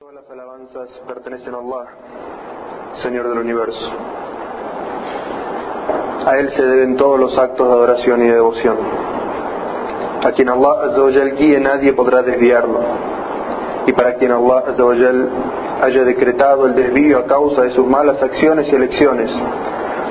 [0.00, 1.90] Todas las alabanzas pertenecen a Allah,
[3.02, 3.90] Señor del universo.
[6.26, 8.78] A Él se deben todos los actos de adoración y de devoción.
[10.24, 12.80] A quien Allah Azzawajal guíe nadie podrá desviarlo.
[13.86, 15.28] Y para quien Allah Azzawajal
[15.82, 19.30] haya decretado el desvío a causa de sus malas acciones y elecciones,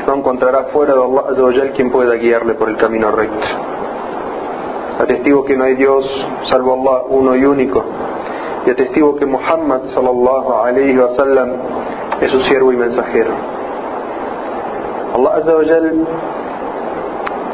[0.06, 3.48] no encontrará fuera de Allah Azzawajal quien pueda guiarle por el camino recto.
[5.00, 6.06] Atestigo que no hay Dios
[6.48, 7.84] salvo Allah uno y único
[8.70, 11.50] y atestigo que Muhammad sallallahu alayhi wa sallam
[12.22, 13.32] es su siervo y mensajero.
[15.16, 15.54] Allah Azza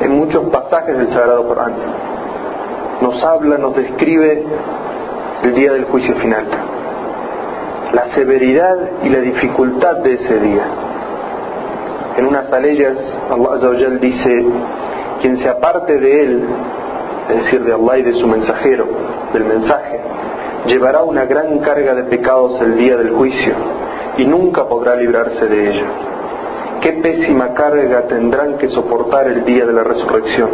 [0.01, 1.73] en muchos pasajes del Sagrado Corán
[3.01, 4.43] nos habla, nos describe
[5.43, 6.47] el día del juicio final,
[7.93, 10.65] la severidad y la dificultad de ese día.
[12.17, 12.97] En unas aleyas
[13.31, 13.69] Allah Azza
[14.01, 14.45] dice,
[15.21, 16.43] quien se aparte de él,
[17.29, 18.85] es decir, de Allah y de su mensajero,
[19.31, 20.01] del mensaje,
[20.65, 23.53] llevará una gran carga de pecados el día del juicio
[24.17, 25.85] y nunca podrá librarse de ella.
[26.81, 30.49] Qué pésima carga tendrán que soportar el día de la resurrección.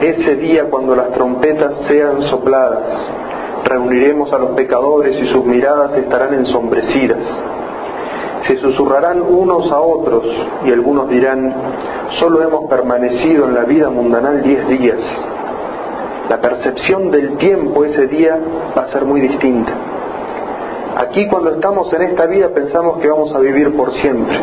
[0.00, 2.84] Ese día cuando las trompetas sean sopladas,
[3.64, 7.20] reuniremos a los pecadores y sus miradas estarán ensombrecidas.
[8.46, 10.24] Se susurrarán unos a otros
[10.66, 11.54] y algunos dirán,
[12.18, 15.00] solo hemos permanecido en la vida mundanal diez días
[16.28, 18.38] la percepción del tiempo ese día
[18.76, 19.72] va a ser muy distinta.
[20.96, 24.38] Aquí cuando estamos en esta vida pensamos que vamos a vivir por siempre.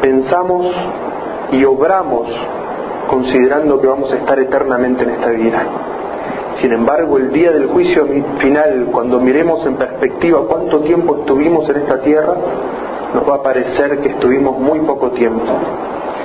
[0.00, 0.66] Pensamos
[1.52, 2.28] y obramos
[3.08, 5.66] considerando que vamos a estar eternamente en esta vida.
[6.60, 8.06] Sin embargo, el día del juicio
[8.38, 12.34] final, cuando miremos en perspectiva cuánto tiempo estuvimos en esta tierra,
[13.12, 15.44] nos va a parecer que estuvimos muy poco tiempo.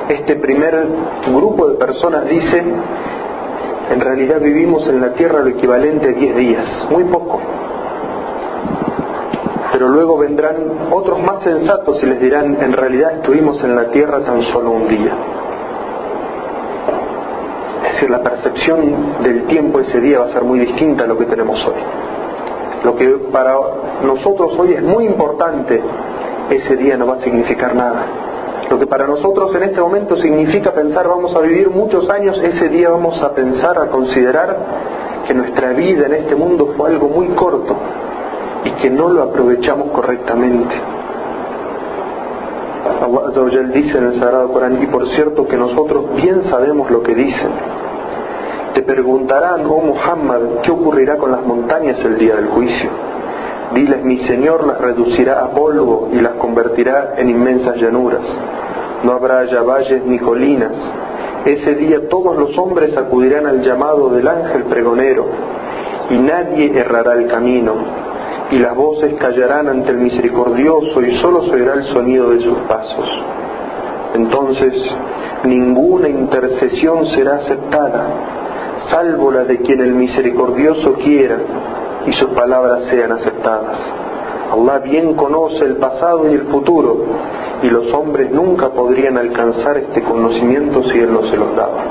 [0.07, 0.87] Este primer
[1.31, 2.63] grupo de personas dice
[3.89, 7.41] en realidad vivimos en la tierra lo equivalente a 10 días, muy poco.
[9.71, 10.55] Pero luego vendrán
[10.91, 14.87] otros más sensatos y les dirán, en realidad estuvimos en la tierra tan solo un
[14.87, 15.13] día.
[17.86, 21.17] Es decir, la percepción del tiempo ese día va a ser muy distinta a lo
[21.17, 21.81] que tenemos hoy.
[22.83, 23.55] Lo que para
[24.03, 25.81] nosotros hoy es muy importante,
[26.49, 28.28] ese día no va a significar nada.
[28.69, 32.69] Lo que para nosotros en este momento significa pensar vamos a vivir muchos años, ese
[32.69, 34.57] día vamos a pensar, a considerar
[35.27, 37.75] que nuestra vida en este mundo fue algo muy corto
[38.63, 40.75] y que no lo aprovechamos correctamente.
[42.81, 47.15] Allah dice en el Sagrado Corán, y por cierto que nosotros bien sabemos lo que
[47.15, 47.52] dicen.
[48.73, 53.08] Te preguntarán, oh Muhammad, ¿qué ocurrirá con las montañas el día del juicio?
[53.73, 58.25] Diles, mi Señor las reducirá a polvo y las convertirá en inmensas llanuras.
[59.03, 60.73] No habrá ya valles ni colinas.
[61.45, 65.27] Ese día todos los hombres acudirán al llamado del ángel pregonero
[66.09, 67.73] y nadie errará el camino.
[68.49, 72.58] Y las voces callarán ante el misericordioso y solo se oirá el sonido de sus
[72.67, 73.08] pasos.
[74.15, 74.73] Entonces
[75.43, 78.08] ninguna intercesión será aceptada,
[78.89, 81.37] salvo la de quien el misericordioso quiera
[82.05, 83.77] y sus palabras sean aceptadas.
[84.52, 86.98] Allah bien conoce el pasado y el futuro
[87.61, 91.83] y los hombres nunca podrían alcanzar este conocimiento si Él no se los daba.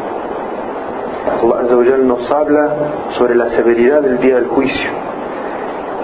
[1.43, 2.75] Allah nos habla
[3.17, 4.91] sobre la severidad del día del juicio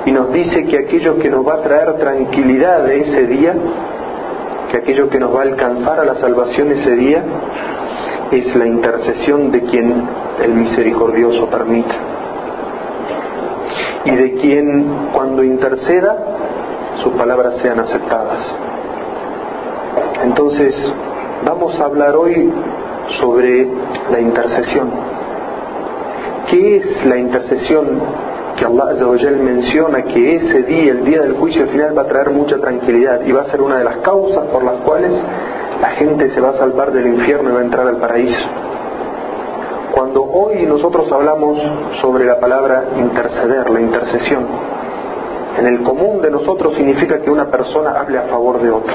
[0.06, 3.54] y nos dice que aquello que nos va a traer tranquilidad de ese día,
[4.70, 7.22] que aquello que nos va a alcanzar a la salvación ese día,
[8.30, 10.08] es la intercesión de quien
[10.42, 12.13] el misericordioso permita
[14.04, 16.16] y de quien cuando interceda
[17.02, 18.38] sus palabras sean aceptadas.
[20.22, 20.74] Entonces,
[21.44, 22.52] vamos a hablar hoy
[23.20, 23.68] sobre
[24.10, 24.90] la intercesión.
[26.50, 28.00] ¿Qué es la intercesión
[28.56, 32.58] que Allah menciona que ese día, el día del juicio final, va a traer mucha
[32.58, 35.12] tranquilidad y va a ser una de las causas por las cuales
[35.80, 38.44] la gente se va a salvar del infierno y va a entrar al paraíso?
[39.94, 41.56] Cuando hoy nosotros hablamos
[42.00, 44.44] sobre la palabra interceder, la intercesión,
[45.56, 48.94] en el común de nosotros significa que una persona hable a favor de otra,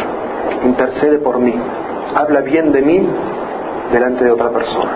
[0.66, 1.56] intercede por mí,
[2.14, 3.08] habla bien de mí
[3.94, 4.92] delante de otra persona.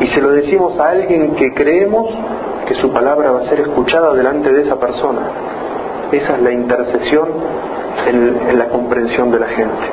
[0.00, 2.08] Y se lo decimos a alguien que creemos
[2.66, 5.20] que su palabra va a ser escuchada delante de esa persona.
[6.12, 7.28] Esa es la intercesión
[8.06, 9.86] en, la comprensión de la gente.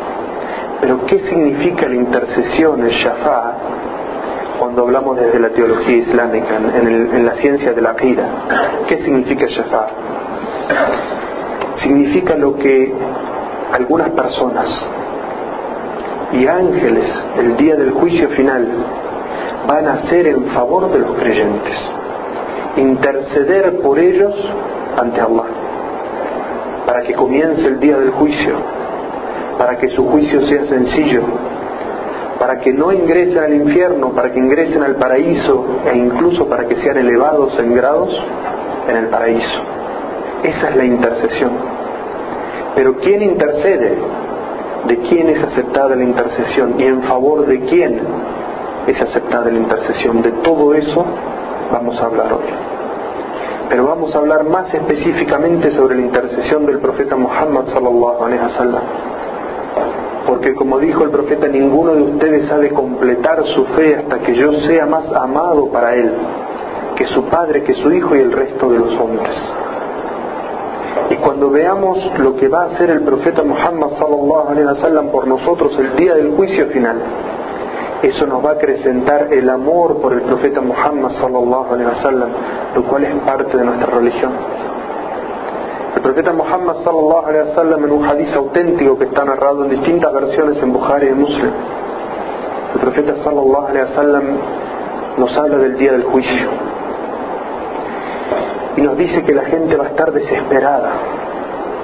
[0.79, 3.55] Pero ¿qué significa la intercesión, el shafá,
[4.61, 8.23] cuando hablamos desde la teología islámica, en, la ciencia de la vida.
[8.87, 9.87] ¿Qué significa Shafa?
[11.77, 12.93] Significa lo que
[13.71, 14.67] algunas personas
[16.33, 17.05] y ángeles
[17.39, 18.67] el día del juicio final
[19.67, 21.77] van a hacer en favor de los creyentes,
[22.77, 24.35] interceder por ellos
[24.95, 25.45] ante Allah.
[26.85, 28.53] para que comience el día del juicio,
[29.57, 31.23] para que su juicio sea sencillo,
[32.41, 36.75] para que no ingresen al infierno, para que ingresen al paraíso e incluso para que
[36.77, 38.09] sean elevados en grados
[38.87, 39.59] en el paraíso.
[40.41, 41.51] Esa es la intercesión.
[42.73, 43.95] Pero ¿quién intercede?
[44.87, 46.79] ¿De quién es aceptada la intercesión?
[46.79, 48.01] ¿Y en favor de quién
[48.87, 50.23] es aceptada la intercesión?
[50.23, 51.05] De todo eso
[51.71, 52.49] vamos a hablar hoy.
[53.69, 58.81] Pero vamos a hablar más específicamente sobre la intercesión del profeta Muhammad sallallahu alaihi wasallam.
[60.41, 64.33] Porque como dijo el profeta, ninguno de ustedes ha de completar su fe hasta que
[64.33, 66.11] yo sea más amado para él
[66.95, 69.35] que su padre, que su hijo y el resto de los hombres.
[71.11, 75.27] Y cuando veamos lo que va a hacer el profeta Muhammad sallallahu alaihi wasallam por
[75.27, 76.97] nosotros el día del juicio final,
[78.01, 82.29] eso nos va a acrecentar el amor por el profeta Muhammad sallallahu alaihi wasallam,
[82.73, 84.31] lo cual es parte de nuestra religión.
[86.01, 90.11] El profeta Muhammad sallallahu alaihi wasallam en un hadiz auténtico que está narrado en distintas
[90.11, 91.51] versiones en Bukhari y Muslim,
[92.73, 94.23] el profeta sallallahu alaihi wasallam
[95.17, 96.49] nos habla del día del juicio
[98.77, 100.91] y nos dice que la gente va a estar desesperada,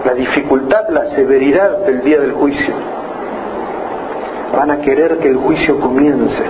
[0.04, 2.74] la dificultad, la severidad del día del juicio.
[4.58, 6.44] Van a querer que el juicio comience.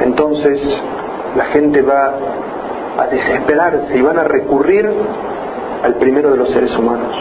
[0.00, 0.62] Entonces
[1.36, 2.14] la gente va
[2.98, 4.90] a desesperarse y van a recurrir
[5.82, 7.14] al primero de los seres humanos.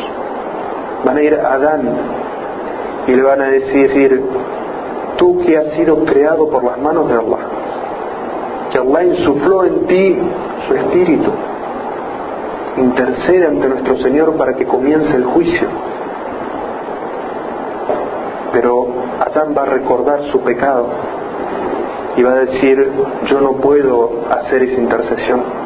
[1.03, 1.81] Van a ir a Adán
[3.07, 4.23] y le van a decir,
[5.17, 7.39] tú que has sido creado por las manos de Allah,
[8.71, 10.17] que Allah insufló en ti
[10.67, 11.31] su espíritu,
[12.77, 15.67] intercede ante nuestro Señor para que comience el juicio.
[18.53, 18.87] Pero
[19.19, 20.87] Adán va a recordar su pecado
[22.17, 22.91] y va a decir,
[23.25, 25.60] yo no puedo hacer esa intercesión.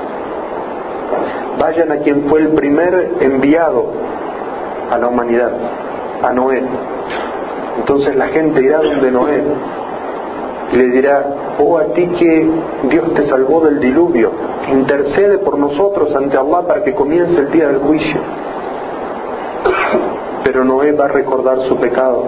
[1.59, 3.85] Vayan a quien fue el primer enviado
[4.91, 5.51] a la humanidad,
[6.23, 6.61] a Noé.
[7.77, 9.43] Entonces la gente irá donde Noé
[10.71, 11.25] y le dirá,
[11.59, 12.49] oh a ti que
[12.89, 14.31] Dios te salvó del diluvio,
[14.71, 18.19] intercede por nosotros ante Allah para que comience el día del juicio.
[20.43, 22.25] Pero Noé va a recordar su pecado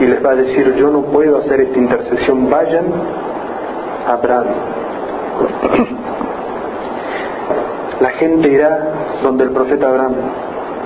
[0.00, 2.86] y les va a decir, yo no puedo hacer esta intercesión, vayan
[4.06, 4.46] a Abraham.
[8.08, 10.14] La gente irá donde el profeta Abraham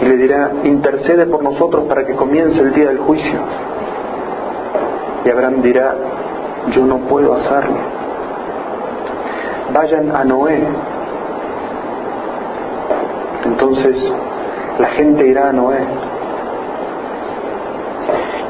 [0.01, 3.39] y le dirá, intercede por nosotros para que comience el día del juicio.
[5.25, 5.95] Y Abraham dirá,
[6.73, 7.77] yo no puedo hacerlo.
[9.73, 10.67] Vayan a Noé.
[13.45, 13.97] Entonces
[14.81, 15.79] la gente irá a Noé.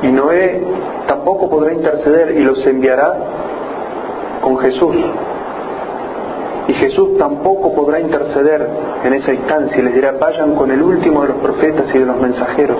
[0.00, 0.64] Y Noé
[1.08, 3.16] tampoco podrá interceder y los enviará
[4.40, 4.96] con Jesús.
[6.72, 8.66] Y Jesús tampoco podrá interceder
[9.04, 12.06] en esa instancia y les dirá, vayan con el último de los profetas y de
[12.06, 12.78] los mensajeros.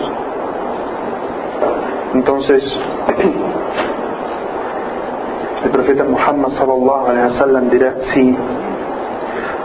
[2.15, 2.63] Entonces,
[5.65, 8.35] el profeta Muhammad sallallahu wasallam dirá, sí,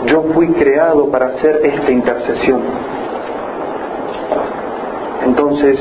[0.08, 2.60] yo fui creado para hacer esta intercesión.
[5.24, 5.80] Entonces,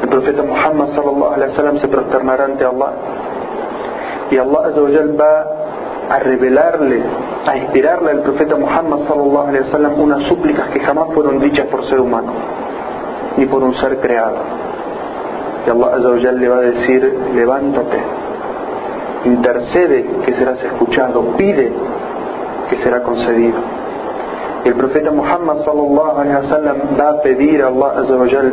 [0.00, 2.92] el profeta Muhammad sallallahu wasallam se prosternará ante Allah
[4.30, 4.70] y Allah
[5.18, 5.46] va
[6.14, 7.02] a revelarle,
[7.46, 11.84] a inspirarle al profeta Muhammad sallallahu alaihi wasallam unas súplicas que jamás fueron dichas por
[11.84, 12.32] ser humano
[13.36, 14.36] ni por un ser creado.
[15.66, 17.98] Y Allah le va a decir, levántate,
[19.24, 21.72] intercede que serás escuchado, pide
[22.68, 23.58] que será concedido.
[24.64, 28.52] Y el profeta Muhammad sallallahu alaihi wasallam va a pedir a Allah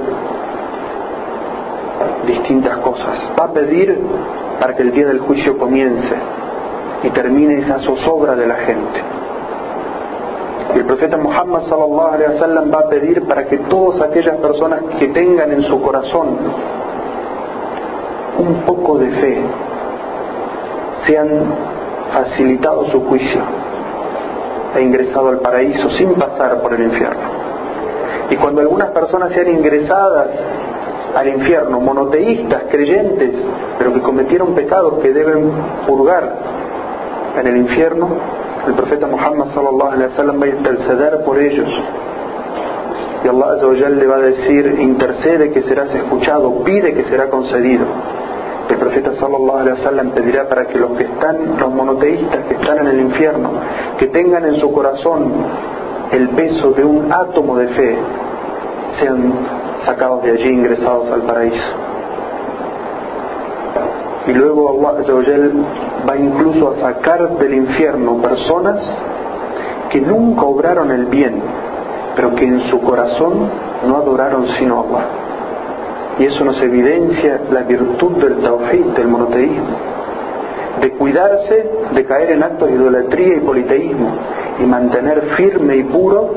[2.26, 3.20] distintas cosas.
[3.40, 3.98] Va a pedir
[4.60, 6.16] para que el día del juicio comience
[7.04, 9.02] y termine esa zozobra de la gente.
[10.76, 14.82] Y el profeta Muhammad sallallahu alaihi wasallam va a pedir para que todas aquellas personas
[15.00, 16.38] que tengan en su corazón
[18.38, 19.42] un poco de fe
[21.06, 21.28] sean
[22.14, 23.42] facilitado su juicio
[24.76, 27.42] e ingresado al paraíso sin pasar por el infierno.
[28.30, 30.30] Y cuando algunas personas sean ingresadas
[31.16, 33.32] al infierno, monoteístas, creyentes,
[33.78, 35.52] pero que cometieron pecados que deben
[35.86, 36.51] purgar
[37.40, 38.10] en el infierno,
[38.68, 41.70] el profeta Muhammad sallallahu alaihi wasallam va a interceder por ellos.
[43.24, 47.86] Y Allah le va a decir, intercede que serás escuchado, pide que será concedido.
[48.70, 52.80] El profeta sallallahu alaihi wasallam pedirá para que los que están, los monoteístas que están
[52.80, 53.52] en el infierno,
[53.98, 55.32] que tengan en su corazón
[56.12, 57.98] el peso de un átomo de fe,
[59.00, 59.34] sean
[59.86, 61.68] sacados de allí, ingresados al paraíso.
[64.28, 65.04] Y luego Allah
[66.08, 68.80] va incluso a sacar del infierno personas
[69.90, 71.42] que nunca obraron el bien
[72.16, 73.50] pero que en su corazón
[73.88, 75.08] no adoraron sino a Allah.
[76.20, 79.76] Y eso nos evidencia la virtud del tawhid, del monoteísmo,
[80.82, 84.10] de cuidarse de caer en actos de idolatría y politeísmo
[84.60, 86.34] y mantener firme y puro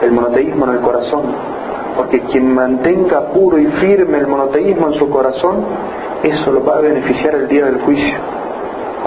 [0.00, 1.22] el monoteísmo en el corazón.
[1.96, 5.64] Porque quien mantenga puro y firme el monoteísmo en su corazón,
[6.22, 8.37] eso lo va a beneficiar el día del juicio.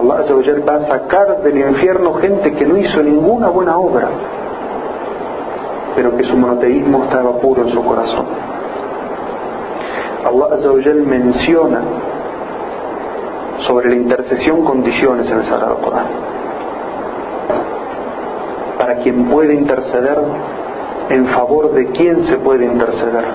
[0.02, 0.26] Allah
[0.68, 4.10] va a sacar del infierno gente que no hizo ninguna buena obra,
[5.96, 8.26] pero que su monoteísmo estaba puro en su corazón.
[10.26, 11.82] Allah menciona
[13.68, 16.08] sobre la intercesión condiciones en el Sagrado Corán.
[18.80, 20.18] Para quien puede interceder,
[21.10, 23.26] en favor de quién se puede interceder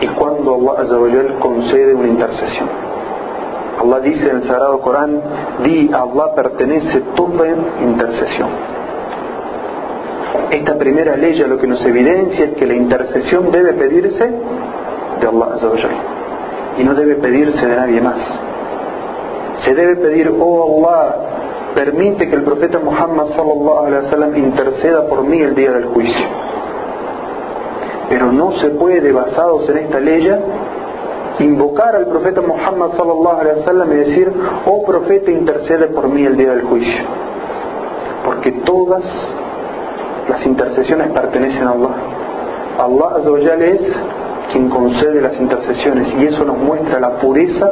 [0.00, 2.83] y cuando Allah concede una intercesión.
[3.84, 5.20] Allah dice en el Sagrado Corán,
[5.62, 7.46] di Allah pertenece toda
[7.82, 8.48] intercesión.
[10.50, 14.24] Esta primera ley lo que nos evidencia es que la intercesión debe pedirse
[15.20, 15.58] de Allah
[16.78, 18.20] y no debe pedirse de nadie más.
[19.64, 21.16] Se debe pedir, oh Allah,
[21.74, 26.26] permite que el profeta Muhammad sallallahu alaihi wasallam interceda por mí el día del juicio.
[28.08, 30.28] Pero no se puede, basados en esta ley,
[31.40, 34.32] invocar al profeta Muhammad sallallahu alaihi wasallam y decir,
[34.66, 37.02] oh profeta, intercede por mí el día del juicio.
[38.24, 39.04] Porque todas
[40.28, 41.94] las intercesiones pertenecen a Allah.
[42.78, 43.80] Allah Azawajal es
[44.52, 47.70] quien concede las intercesiones y eso nos muestra la pureza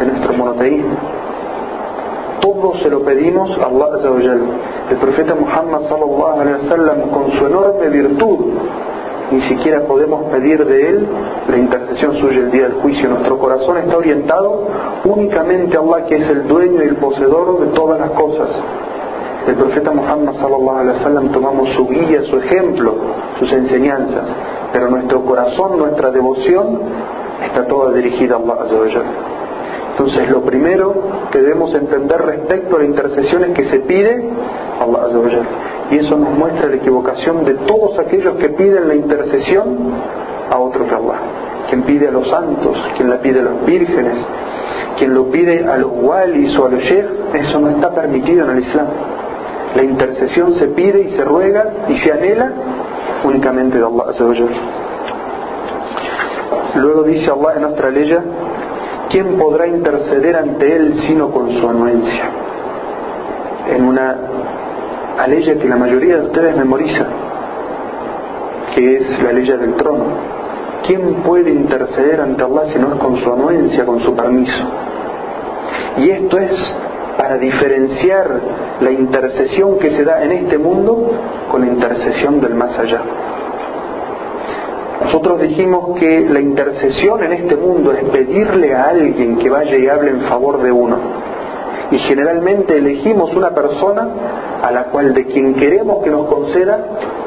[0.00, 0.96] de nuestro monoteísmo.
[2.40, 4.40] Todo se lo pedimos a Allah Azawajal.
[4.90, 8.38] El profeta Muhammad sallallahu alaihi wasallam con su enorme virtud
[9.30, 11.06] ni siquiera podemos pedir de Él
[11.48, 13.08] la intercesión suya el día del juicio.
[13.08, 14.68] Nuestro corazón está orientado
[15.04, 18.48] únicamente a Allah, que es el dueño y el poseedor de todas las cosas.
[19.46, 22.94] El profeta Muhammad sallallahu alaihi wasallam tomamos su guía, su ejemplo,
[23.38, 24.28] sus enseñanzas,
[24.72, 26.80] pero nuestro corazón, nuestra devoción
[27.44, 29.02] está toda dirigida a Allah.
[29.92, 30.94] Entonces, lo primero
[31.30, 34.30] que debemos entender respecto a la intercesión es que se pide
[34.80, 35.46] a Allah.
[35.90, 39.92] Y eso nos muestra la equivocación de todos aquellos que piden la intercesión
[40.50, 41.18] a otro que Allah.
[41.68, 44.18] Quien pide a los santos, quien la pide a los vírgenes,
[44.98, 48.56] quien lo pide a los walis o a los sheikhs, eso no está permitido en
[48.56, 48.86] el Islam.
[49.74, 52.52] La intercesión se pide y se ruega y se anhela
[53.24, 54.04] únicamente de Allah.
[56.76, 58.16] Luego dice Allah en nuestra ley,
[59.10, 62.24] ¿quién podrá interceder ante Él sino con su anuencia?
[63.68, 64.16] En una
[65.26, 67.06] ley que la mayoría de ustedes memoriza,
[68.74, 70.04] que es la ley del trono.
[70.86, 74.62] ¿Quién puede interceder ante Allah si no es con su anuencia, con su permiso?
[75.98, 76.52] Y esto es
[77.16, 78.40] para diferenciar
[78.80, 81.10] la intercesión que se da en este mundo
[81.50, 83.00] con la intercesión del más allá.
[85.04, 89.88] Nosotros dijimos que la intercesión en este mundo es pedirle a alguien que vaya y
[89.88, 90.96] hable en favor de uno.
[91.90, 94.08] Y generalmente elegimos una persona
[94.62, 96.78] a la cual de quien queremos que nos conceda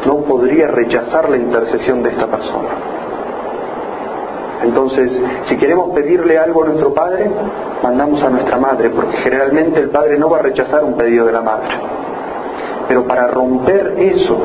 [0.06, 2.70] no podría rechazar la intercesión de esta persona.
[4.64, 5.12] Entonces,
[5.48, 7.30] si queremos pedirle algo a nuestro padre,
[7.82, 11.32] mandamos a nuestra madre, porque generalmente el padre no va a rechazar un pedido de
[11.32, 11.70] la madre.
[12.90, 14.38] Pero para romper eso,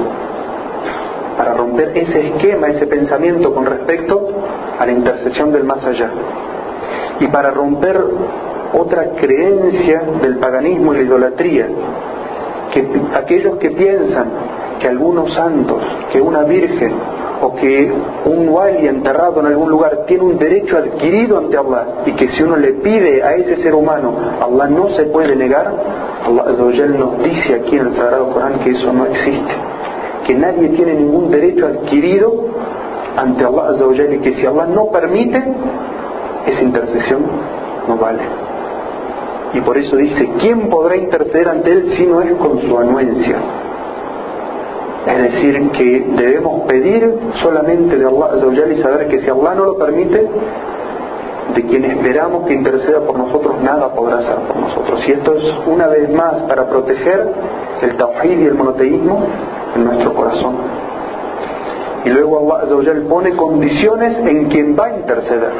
[1.36, 4.28] para romper ese esquema, ese pensamiento con respecto
[4.78, 6.10] a la intercesión del más allá,
[7.18, 8.00] y para romper
[8.74, 11.66] otra creencia del paganismo y la idolatría,
[12.72, 14.26] que aquellos que piensan
[14.80, 15.80] que algunos santos,
[16.12, 16.92] que una virgen
[17.40, 17.92] o que
[18.24, 22.42] un wali enterrado en algún lugar tiene un derecho adquirido ante Allah y que si
[22.42, 25.72] uno le pide a ese ser humano, Allah no se puede negar,
[26.26, 29.52] Allah nos dice aquí en el Sagrado Corán que eso no existe,
[30.26, 32.32] que nadie tiene ningún derecho adquirido
[33.16, 33.72] ante Allah
[34.10, 35.42] y que si Allah no permite,
[36.46, 37.22] esa intercesión
[37.88, 38.22] no vale.
[39.54, 43.36] Y por eso dice, ¿quién podrá interceder ante Él si no es con su anuencia?
[45.06, 49.78] Es decir, que debemos pedir solamente de Allah y saber que si Allah no lo
[49.78, 50.28] permite,
[51.54, 55.06] de quien esperamos que interceda por nosotros, nada podrá hacer por nosotros.
[55.06, 57.32] Y esto es una vez más para proteger
[57.82, 59.26] el tawhid y el monoteísmo
[59.76, 60.54] en nuestro corazón.
[62.04, 65.52] Y luego Allah pone condiciones en quien va a interceder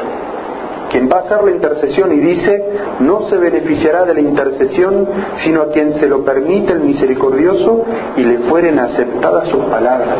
[0.95, 2.63] quien va a hacer la intercesión y dice,
[3.01, 5.05] no se beneficiará de la intercesión
[5.43, 7.83] sino a quien se lo permite el misericordioso
[8.15, 10.19] y le fueren aceptadas sus palabras.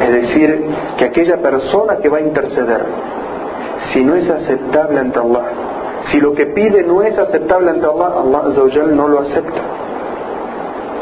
[0.00, 0.66] Es decir,
[0.98, 2.84] que aquella persona que va a interceder,
[3.92, 5.44] si no es aceptable ante Allah,
[6.10, 9.62] si lo que pide no es aceptable ante Allah, Allah no lo acepta.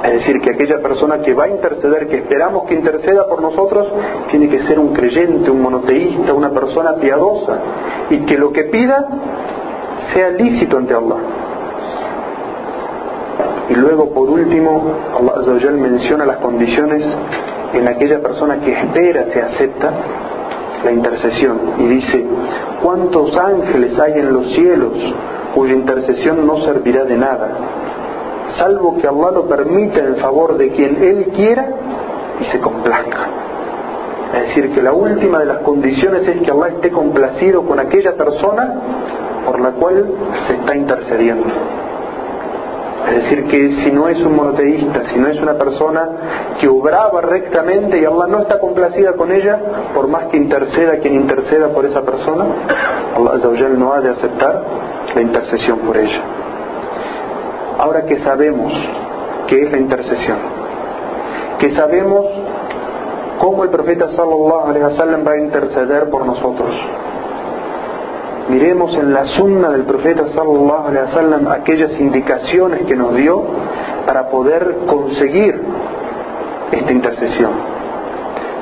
[0.04, 3.86] Es decir, que aquella persona que va a interceder, que esperamos que interceda por nosotros,
[4.30, 7.58] tiene que ser un creyente, un monoteísta, una persona piadosa,
[8.10, 9.02] y que lo que pida
[10.12, 11.16] sea lícito ante Allah.
[13.70, 17.02] Y luego, por último, Allah menciona las condiciones
[17.72, 19.90] en aquella persona que espera se acepta
[20.84, 22.26] la intercesión y dice,
[22.82, 24.92] ¿cuántos ángeles hay en los cielos
[25.54, 27.83] cuya intercesión no servirá de nada?
[28.56, 31.68] Salvo que Allah lo permita en favor de quien Él quiera
[32.40, 33.28] y se complazca.
[34.34, 38.16] Es decir, que la última de las condiciones es que Allah esté complacido con aquella
[38.16, 38.74] persona
[39.46, 40.06] por la cual
[40.46, 41.46] se está intercediendo.
[43.08, 46.08] Es decir, que si no es un monoteísta, si no es una persona
[46.58, 49.60] que obraba rectamente y Allah no está complacida con ella,
[49.94, 52.46] por más que interceda quien interceda por esa persona,
[53.14, 54.62] Allah no ha de aceptar
[55.14, 56.43] la intercesión por ella.
[57.84, 58.72] Ahora que sabemos
[59.46, 60.38] qué es la intercesión,
[61.58, 62.24] que sabemos
[63.38, 66.74] cómo el profeta sallallahu alaihi wasallam va a interceder por nosotros.
[68.48, 73.42] Miremos en la sunna del profeta sallallahu alaihi wasallam aquellas indicaciones que nos dio
[74.06, 75.60] para poder conseguir
[76.72, 77.50] esta intercesión,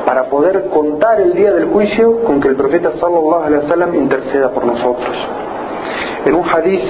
[0.05, 4.51] para poder contar el día del juicio con que el profeta sallallahu alaihi wasallam interceda
[4.51, 5.17] por nosotros.
[6.25, 6.83] En un hadiz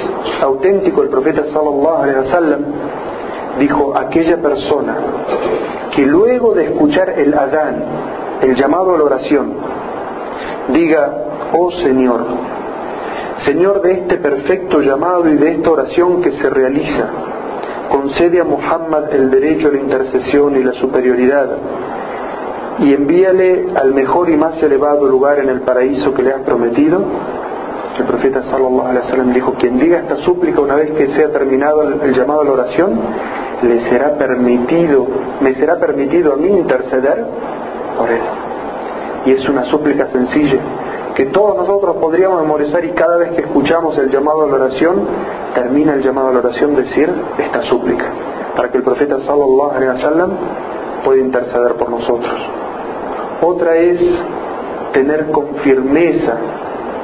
[0.43, 2.65] auténtico el profeta sallallahu alaihi
[3.59, 4.97] dijo aquella persona
[5.95, 7.85] que luego de escuchar el adán,
[8.43, 9.55] el llamado a la oración,
[10.69, 12.25] diga, oh Señor,
[13.45, 17.09] Señor de este perfecto llamado y de esta oración que se realiza,
[17.91, 21.49] concede a Muhammad el derecho a la intercesión y la superioridad
[22.79, 27.01] y envíale al mejor y más elevado lugar en el paraíso que le has prometido
[27.99, 31.83] el profeta sallallahu alaihi wasallam dijo, quien diga esta súplica una vez que sea terminado
[31.83, 32.99] el, llamado a la oración,
[33.63, 35.07] le será permitido,
[35.41, 37.25] me será permitido a mí interceder
[37.99, 38.23] por él.
[39.27, 40.59] Y es una súplica sencilla
[41.15, 45.03] que todos nosotros podríamos memorizar y cada vez que escuchamos el llamado a la oración,
[45.55, 48.07] termina el llamado a la oración decir esta súplica,
[48.57, 50.31] para que el profeta sallallahu alaihi wasallam
[51.05, 52.41] pueda interceder por nosotros.
[53.43, 54.01] Otra es
[54.93, 56.37] tener con firmeza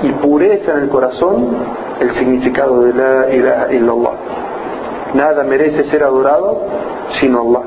[0.02, 1.48] y pureza en el corazón
[2.00, 4.12] el significado de la ilaha illallah.
[5.14, 6.60] Nada merece ser adorado
[7.20, 7.62] sino Allah.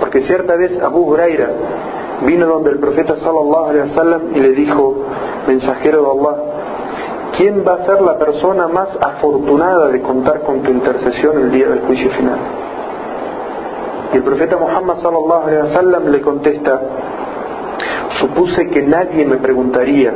[0.00, 1.48] Porque cierta vez Abu Huraira
[2.22, 4.94] vino donde el profeta sallallahu alaihi wasallam y le dijo,
[5.46, 6.36] mensajero de Allah,
[7.36, 11.68] ¿quién va a ser la persona más afortunada de contar con tu intercesión el día
[11.68, 12.38] del juicio final?
[14.12, 16.80] Y el profeta Muhammad sallallahu alaihi wasallam le contesta,
[18.20, 20.12] supuse que nadie me preguntaría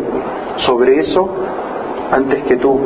[0.58, 1.28] sobre eso
[2.10, 2.78] antes que tú,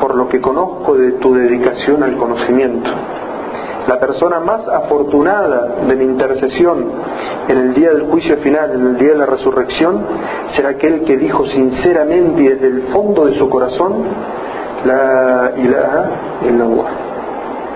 [0.00, 2.90] por lo que conozco de tu dedicación al conocimiento.
[3.86, 6.84] La persona más afortunada de mi intercesión
[7.48, 10.04] en el día del juicio final, en el día de la resurrección,
[10.54, 14.04] será aquel que dijo sinceramente y desde el fondo de su corazón,
[14.84, 16.10] la ilaha
[16.42, 16.90] illallah.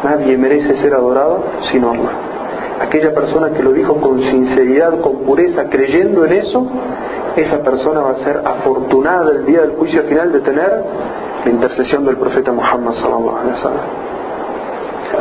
[0.05, 2.36] Nadie merece ser adorado sino Allah.
[2.81, 6.67] Aquella persona que lo dijo con sinceridad, con pureza, creyendo en eso,
[7.35, 10.85] esa persona va a ser afortunada el día del juicio final de tener
[11.45, 13.85] la intercesión del profeta Muhammad sallallahu alaihi wasallam.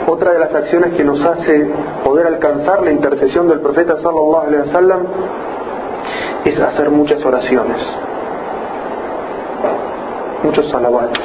[0.08, 1.70] Otra de las acciones que nos hace
[2.04, 5.00] poder alcanzar la intercesión del profeta sallallahu alaihi wasallam
[6.44, 7.78] es hacer muchas oraciones,
[10.44, 11.20] muchos salawats.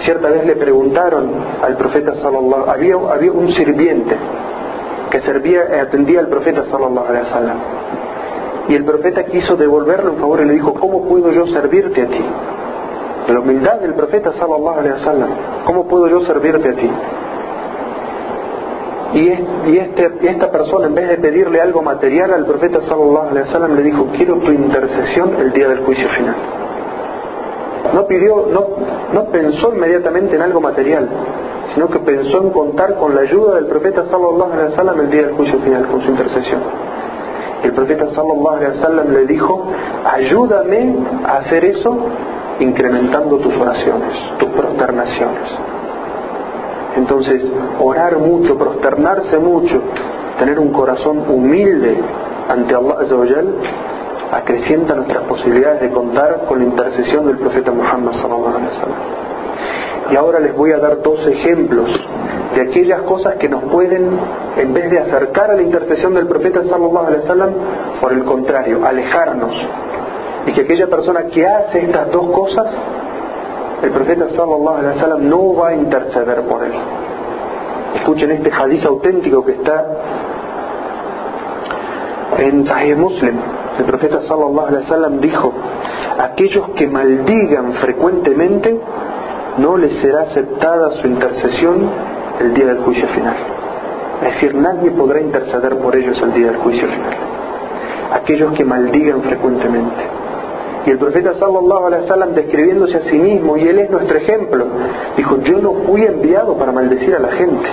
[0.00, 1.30] Cierta vez le preguntaron
[1.62, 4.16] al profeta sallallahu había había un sirviente
[5.10, 7.56] que servía y atendía al profeta sallallahu alaihi wasallam
[8.70, 12.06] y el profeta quiso devolverlo en favor y le dijo, ¿cómo puedo yo servirte a
[12.06, 12.24] ti?
[13.28, 15.28] La humildad del profeta sallallahu alaihi wasallam,
[15.64, 16.90] ¿cómo puedo yo servirte a ti?
[19.12, 23.74] Y, este, esta persona, en vez de pedirle algo material al profeta sallallahu alaihi wasallam,
[23.74, 26.36] le dijo, quiero tu intercesión el día del juicio final.
[27.92, 28.66] No pidió, no,
[29.12, 31.08] no pensó inmediatamente en algo material,
[31.74, 35.26] sino que pensó en contar con la ayuda del profeta sallallahu alaihi wasallam el día
[35.26, 36.60] del juicio final, con su intercesión
[37.62, 39.66] el profeta sallallahu alaihi wasallam le dijo,
[40.04, 41.96] ayúdame a hacer eso
[42.58, 45.50] incrementando tus oraciones, tus prosternaciones.
[46.96, 47.42] Entonces,
[47.78, 49.80] orar mucho, prosternarse mucho,
[50.38, 51.98] tener un corazón humilde
[52.48, 53.54] ante Allah Azawajal,
[54.32, 59.29] acrecienta nuestras posibilidades de contar con la intercesión del profeta Muhammad sallallahu alaihi wasallam.
[60.10, 61.88] Y ahora les voy a dar dos ejemplos
[62.54, 64.18] de aquellas cosas que nos pueden,
[64.56, 67.50] en vez de acercar a la intercesión del profeta sallallahu alaihi wasallam,
[68.00, 69.54] por el contrario, alejarnos.
[70.46, 72.66] Y que aquella persona que hace estas dos cosas,
[73.82, 76.72] el profeta sallallahu alaihi wasallam no va a interceder por él.
[77.94, 79.86] Escuchen este hadiz auténtico que está
[82.38, 83.36] en Sahih Muslim.
[83.78, 85.52] El profeta sallallahu alaihi wasallam dijo,
[86.18, 88.80] aquellos que maldigan frecuentemente
[89.60, 91.90] no les será aceptada su intercesión
[92.40, 93.36] el día del juicio final.
[94.22, 97.14] Es decir, nadie podrá interceder por ellos el día del juicio final.
[98.12, 100.02] Aquellos que maldigan frecuentemente.
[100.86, 104.64] Y el profeta sallallahu alaihi wasallam describiéndose a sí mismo, y él es nuestro ejemplo,
[105.16, 107.68] dijo, yo no fui enviado para maldecir a la gente.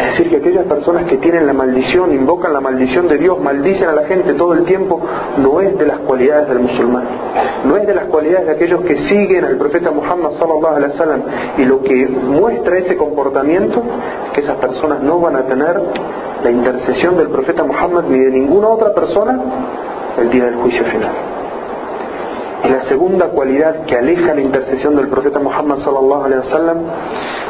[0.00, 3.86] Es decir, que aquellas personas que tienen la maldición, invocan la maldición de Dios, maldicen
[3.86, 4.98] a la gente todo el tiempo,
[5.36, 7.04] no es de las cualidades del musulmán.
[7.66, 11.22] No es de las cualidades de aquellos que siguen al profeta Muhammad sallallahu alaihi.
[11.58, 13.82] Y lo que muestra ese comportamiento
[14.28, 15.78] es que esas personas no van a tener
[16.42, 19.38] la intercesión del profeta Muhammad ni de ninguna otra persona
[20.18, 21.39] el día del juicio final.
[22.64, 26.78] Y la segunda cualidad que aleja la intercesión del profeta Muhammad sallallahu alaihi wasallam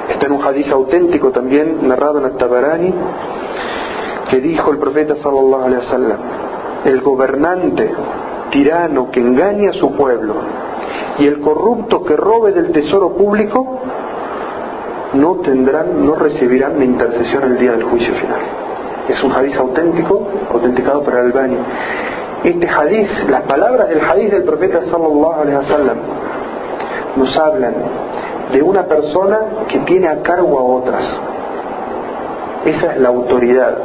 [0.08, 2.94] está en un hadiz auténtico también narrado en el
[4.30, 6.18] que dijo el profeta sallallahu alaihi wasallam:
[6.84, 7.92] el gobernante
[8.50, 10.34] tirano que engaña a su pueblo
[11.18, 13.78] y el corrupto que robe del tesoro público
[15.14, 18.40] no tendrán, no recibirán la intercesión el día del juicio final.
[19.08, 21.56] Es un hadiz auténtico, autenticado por Albani
[22.44, 25.98] este hadiz, las palabras del hadiz del profeta sallallahu alaihi wasallam
[27.16, 27.74] nos hablan
[28.52, 31.04] de una persona que tiene a cargo a otras.
[32.64, 33.78] Esa es la autoridad.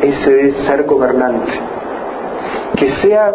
[0.00, 1.52] Ese es ser gobernante.
[2.76, 3.32] Que sea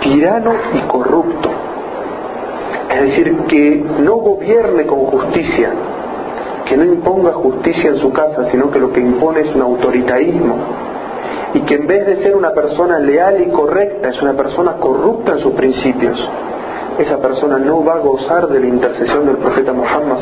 [0.00, 1.50] tirano y corrupto.
[2.90, 5.70] Es decir, que no gobierne con justicia,
[6.66, 10.54] que no imponga justicia en su casa, sino que lo que impone es un autoritarismo
[11.54, 15.32] y que en vez de ser una persona leal y correcta, es una persona corrupta
[15.32, 16.18] en sus principios,
[16.98, 20.18] esa persona no va a gozar de la intercesión del profeta Muhammad.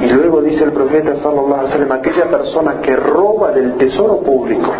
[0.00, 4.72] Y luego dice el profeta sallallahu alaihi wasallam, aquella persona que roba del tesoro público,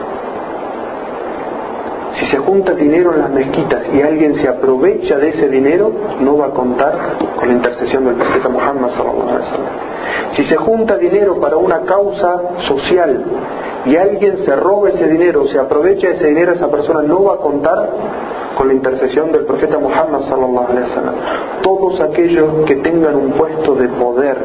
[2.15, 6.39] si se junta dinero en las mezquitas y alguien se aprovecha de ese dinero, no
[6.39, 8.91] va a contar con la intercesión del profeta Muhammad.
[10.33, 13.25] Si se junta dinero para una causa social
[13.85, 17.39] y alguien se roba ese dinero, se aprovecha ese dinero, esa persona no va a
[17.39, 17.89] contar
[18.57, 21.15] con la intercesión del profeta Muhammad sallallahu alaihi wasallam.
[21.63, 24.37] Todos aquellos que tengan un puesto de poder,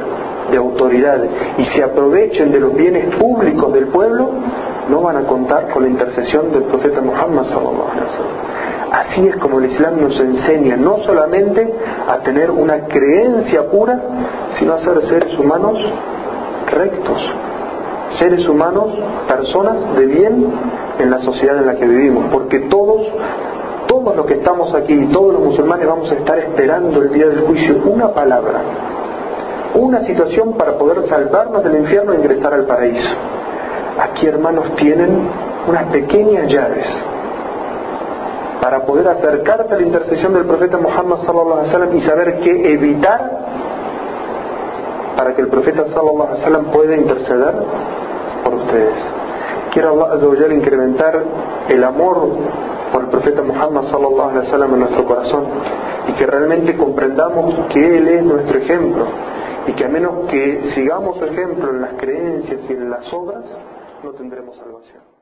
[0.51, 1.19] de autoridad
[1.57, 4.29] y se aprovechen de los bienes públicos del pueblo,
[4.89, 7.45] no van a contar con la intercesión del profeta Muhammad.
[8.91, 11.73] Así es como el Islam nos enseña no solamente
[12.07, 13.99] a tener una creencia pura,
[14.59, 15.79] sino a ser seres humanos
[16.73, 17.17] rectos,
[18.19, 18.87] seres humanos,
[19.27, 20.53] personas de bien
[20.99, 23.01] en la sociedad en la que vivimos, porque todos,
[23.87, 27.41] todos los que estamos aquí, todos los musulmanes vamos a estar esperando el día del
[27.41, 28.61] juicio una palabra,
[29.75, 33.09] una situación para poder salvarnos del infierno e ingresar al paraíso.
[33.99, 35.29] Aquí hermanos tienen
[35.67, 36.87] unas pequeñas llaves
[38.59, 42.73] para poder acercarse a la intercesión del profeta Muhammad sallallahu alaihi wasallam y saber qué
[42.73, 43.31] evitar
[45.17, 47.53] para que el profeta sallallahu alaihi wasallam pueda interceder
[48.43, 48.95] por ustedes.
[49.73, 51.23] Quiero Allah incrementar
[51.69, 52.29] el amor
[52.91, 55.43] por el profeta Muhammad sallallahu alaihi wasallam en nuestro corazón
[56.07, 59.05] y que realmente comprendamos que él es nuestro ejemplo
[59.67, 63.43] y que a menos que sigamos su ejemplo en las creencias y en las obras
[64.03, 65.12] no tendremos salvación.